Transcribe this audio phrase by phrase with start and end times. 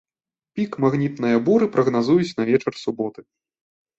[0.59, 3.21] Пік магнітная буры прагназуюць на вечар суботы.